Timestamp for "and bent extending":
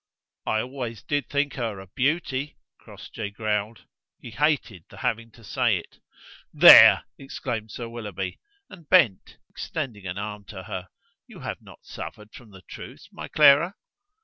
8.67-10.07